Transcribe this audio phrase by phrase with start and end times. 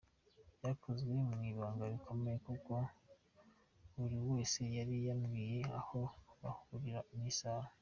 [0.57, 2.73] Byakozwe mu ibanga rikomeye kuko
[3.95, 5.99] buri wese yari yabwiwe aho
[6.41, 7.69] bahurira n’isaha.